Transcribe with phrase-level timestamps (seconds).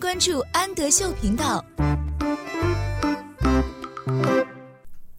[0.00, 1.62] 关注安德秀频道。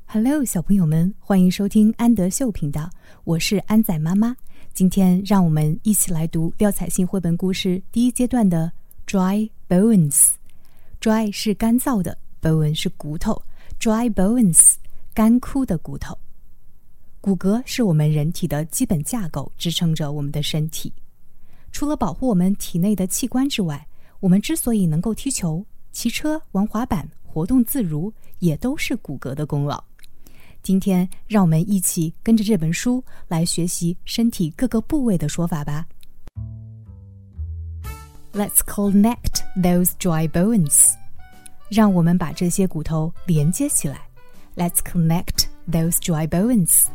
[0.07, 2.89] Hello，小朋友们，欢迎收听安德秀频道，
[3.23, 4.35] 我是安仔妈妈。
[4.73, 8.71] 今天让我们一起来读廖彩杏绘本故事第一阶段的
[9.05, 10.29] Dry Bones。
[10.99, 13.39] Dry 是干燥的，bone 是骨头
[13.79, 14.73] ，Dry bones，
[15.13, 16.17] 干枯的骨头。
[17.21, 20.91] 骨骼是我们人体的基本架构，支撑着我们的身体。
[21.71, 23.87] 除了保护我们体内的器官之外，
[24.21, 29.83] 我们之所以能够踢球、骑车、玩滑板、活动自如，也都是骨骼的功劳。
[30.61, 35.87] 今天，让我们一起跟着这本书来学习身体各个部位的说法吧。
[38.31, 40.93] Let's connect those dry bones。
[41.69, 44.01] 让我们把这些骨头连接起来。
[44.55, 46.85] Let's connect those dry bones。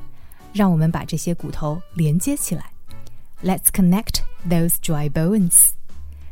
[0.52, 2.70] 让我们把这些骨头连接起来。
[3.42, 5.70] Let's connect those dry bones。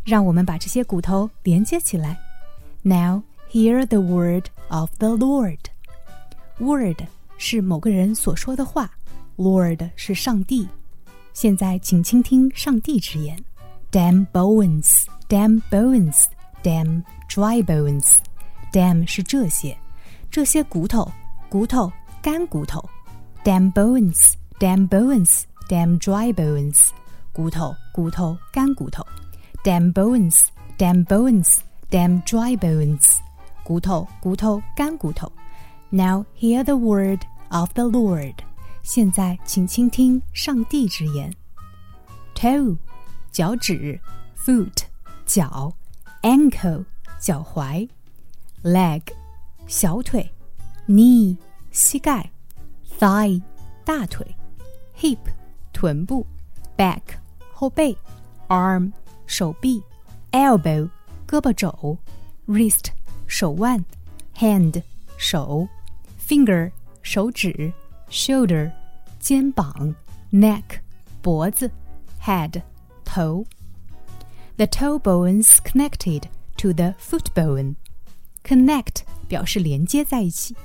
[0.04, 2.18] 让我们把这些骨头连接起来。
[2.82, 7.02] Now hear the word of the Lord。Word
[7.38, 8.92] 是某个人所说的话，
[9.38, 10.68] Lord 是上帝。
[11.34, 13.44] 现在请倾听上帝之言。
[13.92, 16.26] Damn bones, damn bones,
[16.64, 18.18] damn dry bones.
[18.72, 19.78] Damn 是这些，
[20.30, 21.12] 这些骨头，
[21.50, 22.88] 骨头，干骨头。
[23.44, 26.90] Damn bones, damn bones, damn dry bones.
[27.32, 29.04] 骨头，骨头，干骨头。
[29.64, 31.58] Damn bones, damn bones,
[31.90, 33.18] damn dry bones.
[33.64, 35.32] 骨头，骨头，干骨头。
[35.90, 38.36] Now hear the word of the Lord.
[38.84, 41.34] 现在请倾听上帝之言。
[42.34, 42.78] Toe，
[43.32, 44.00] 脚趾；
[44.38, 44.84] foot，
[45.26, 45.74] 脚；
[46.22, 46.86] ankle，
[47.20, 47.88] 脚踝；
[48.64, 49.02] leg，
[49.68, 50.24] 小腿；
[50.88, 51.38] knee，
[51.72, 52.30] 膝盖；
[52.98, 53.42] thigh，
[53.84, 54.26] 大腿；
[55.00, 55.20] hip，
[55.74, 56.26] 臀部；
[56.78, 57.02] back，
[57.54, 57.96] 后背；
[58.48, 58.92] arm，
[59.26, 59.82] 手臂；
[60.32, 60.90] elbow，
[61.28, 61.98] 胳膊肘；
[62.48, 62.88] wrist，
[63.28, 63.84] 手腕；
[64.36, 64.82] hand，
[65.18, 65.68] 手；
[66.20, 66.72] finger。
[67.02, 67.74] 手指，
[68.12, 68.72] shoulder，
[69.20, 69.96] 肩膀，
[70.32, 70.64] neck，
[71.22, 71.72] 脖子，
[72.22, 72.62] head，
[73.04, 73.46] 头。
[74.58, 76.26] The toe bones connected
[76.58, 77.76] to the foot bone.
[78.44, 80.56] Connect 表示连接在一起，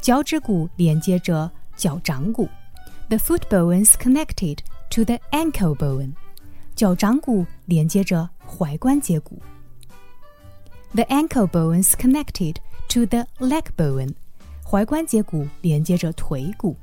[0.00, 2.48] 脚趾骨连接着脚掌骨。
[3.08, 4.58] The foot bones connected
[4.90, 6.14] to the ankle bone.
[6.76, 9.40] 脚掌骨连接着踝关节骨。
[10.94, 12.56] The ankle bones connected
[12.88, 14.14] to the leg bone.
[14.64, 16.76] 踝关节骨连接着腿骨，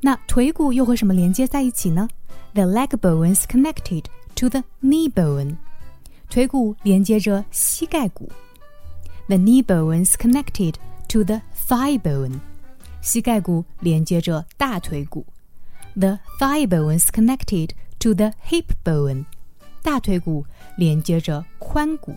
[0.00, 2.08] 那腿骨又和什么连接在一起呢？
[2.54, 4.04] The leg bones connected
[4.36, 5.56] to the knee bone，
[6.30, 8.30] 腿骨连接着膝盖骨。
[9.28, 10.74] The knee bones connected
[11.08, 12.40] to the thigh bone，
[13.00, 15.26] 膝盖骨连接着大腿骨。
[15.94, 19.24] The thigh bones connected to the hip bone，
[19.82, 20.44] 大腿骨
[20.76, 22.14] 连接着髋骨。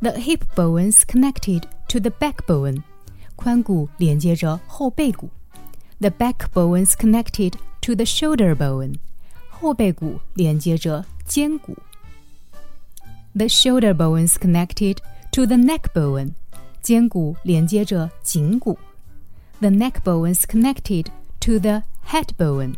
[0.00, 2.82] The hip bones connected to the backbone。
[3.36, 5.28] 髋骨连接着后背骨，
[5.98, 8.96] the backbones connected to the shoulder bone，
[9.50, 11.74] 后背骨连接着肩骨；
[13.34, 14.98] the shoulder bones connected
[15.32, 16.32] to the neck bone，
[16.80, 18.76] 肩骨连接着颈骨；
[19.60, 21.06] the neck bones connected
[21.40, 22.76] to the head bone，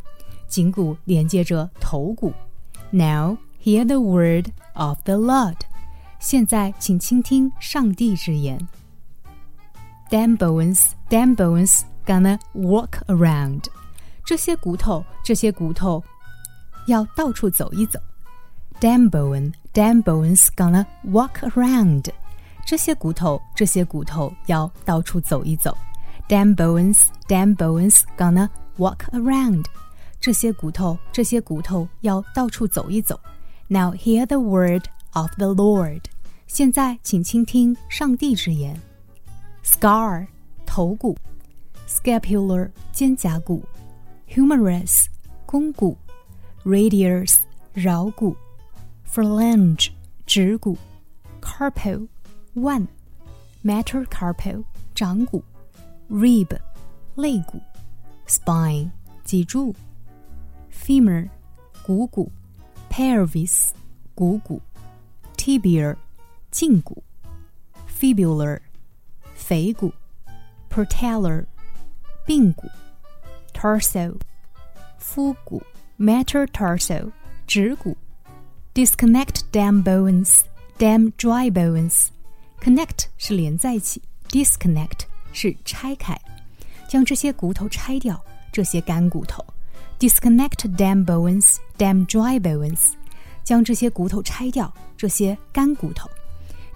[0.51, 2.33] 颈骨连接着头骨。
[2.91, 5.59] Now hear the word of the Lord，
[6.19, 8.67] 现在请倾听上帝之言。
[10.11, 13.65] Damn bones, damn bones, gonna walk around。
[14.25, 16.03] 这些骨头，这些骨头
[16.87, 17.99] 要到处走一走。
[18.81, 22.07] Damn bone, damn bones, gonna walk around。
[22.65, 25.77] 这些骨头，这些骨头要到处走一走。
[26.29, 28.49] Damn bones, damn bones, gonna
[28.79, 29.65] walk around。
[30.22, 33.20] 这些骨头，这些骨头要到处走一走。
[33.68, 34.84] Now hear the word
[35.14, 36.04] of the Lord。
[36.46, 38.80] 现在请倾听上帝之言。
[39.64, 40.28] Skull，
[40.64, 41.18] 头骨
[41.88, 43.64] ；scapular，肩胛骨
[44.30, 45.06] ；humerus，
[45.48, 45.98] 肱骨
[46.64, 47.38] ；radius，
[47.74, 48.36] 桡骨
[49.12, 49.90] ；phalange，
[50.28, 50.78] 指骨
[51.42, 52.08] ；carpal，
[52.54, 52.88] 腕
[53.64, 54.64] ；metacarpal，
[54.94, 55.44] 掌骨
[56.12, 56.56] ；rib，
[57.16, 57.60] 肋骨
[58.28, 58.92] ；spine，
[59.24, 59.74] 脊柱。
[60.81, 61.29] ，femur
[61.83, 62.31] 股骨，
[62.91, 63.71] pelvis
[64.15, 64.61] 股骨，
[65.37, 65.97] tibia
[66.53, 67.03] 胫骨，
[67.89, 68.61] fibular
[69.35, 69.93] 腓骨，
[70.71, 71.45] patellar，
[72.27, 72.69] 髌骨，
[73.53, 74.19] torso，
[74.99, 75.63] 腹骨，
[75.99, 77.11] metatarso，
[77.47, 77.97] 指骨，
[78.75, 86.19] disconnect damn bones，damn dry bones，connect 是连在一起，disconnect 是拆开，
[86.89, 89.45] 将这些骨头拆掉，这些干骨头
[90.01, 92.93] ，disconnect damn bones，damn dry bones，
[93.45, 96.11] 将这些骨头拆掉，这些干骨头。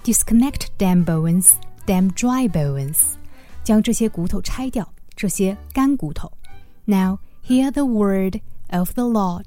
[0.05, 1.51] disconnect damn bones,
[1.87, 2.99] damn dry bones，
[3.63, 6.33] 将这些骨头拆掉，这些干骨头。
[6.87, 8.41] Now hear the word
[8.71, 9.45] of the Lord。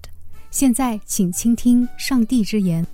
[0.52, 2.86] 现在请倾听上帝之言。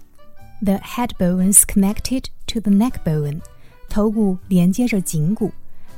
[0.61, 3.41] The head bones connected to the neck bone，
[3.89, 5.51] 头骨连接着颈骨。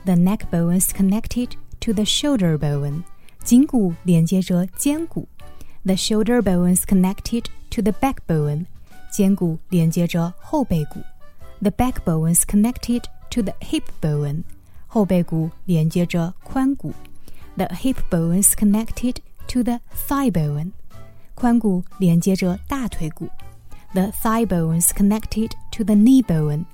[0.06, 1.50] The neck bones connected
[1.82, 3.04] to the shoulder bone，
[3.46, 5.28] 颈骨连接着肩骨。
[5.84, 8.66] The shoulder bones connected to the backbone，
[9.12, 11.02] 肩骨连接着后背骨。
[11.62, 14.44] The backbones connected to the hip bone，
[14.88, 16.94] 后背骨连接着髋骨。
[17.56, 19.18] The hip bones connected
[19.48, 20.72] to the thigh bone，
[21.36, 23.30] 髋骨连接着大腿骨。
[23.94, 26.66] The thigh bones connected to the knee bone，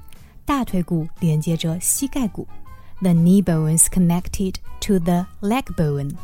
[0.45, 2.47] 大腿骨连接着膝盖骨。
[3.01, 6.15] The knee bones connected to the leg bone，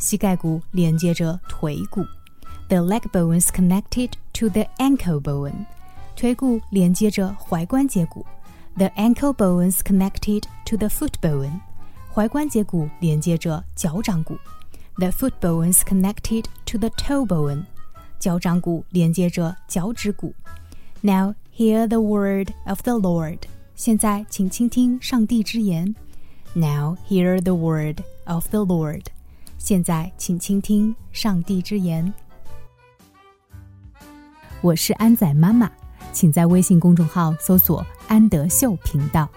[0.00, 2.04] 膝盖骨连接着腿骨。
[2.68, 5.66] The leg bones connected to the ankle bone，
[6.16, 8.26] 腿骨连接着踝关节骨。
[8.76, 11.60] The ankle bones connected to the foot bone，
[12.12, 14.36] 踝关节骨连接着脚掌骨。
[14.96, 17.64] The foot bones connected to the toe bone，
[18.18, 20.34] 脚掌骨连接着脚趾骨。
[21.02, 23.40] Now hear the word of the Lord，
[23.74, 25.94] 现在请倾听上帝之言。
[26.54, 29.04] Now hear the word of the Lord，
[29.63, 32.11] 现在请倾听上帝之言。
[34.59, 35.69] 我是安仔妈妈，
[36.11, 39.29] 请在微信公众号搜索“安德秀频道”。